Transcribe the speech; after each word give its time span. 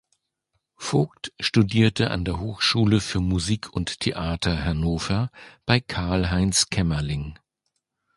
Vogt 0.77 1.31
studierte 1.39 2.09
an 2.09 2.25
der 2.25 2.39
Hochschule 2.39 3.01
für 3.01 3.19
Musik 3.19 3.71
und 3.71 3.99
Theater 3.99 4.65
Hannover 4.65 5.29
bei 5.67 5.79
Karl-Heinz 5.79 6.71
Kämmerling. 6.71 7.37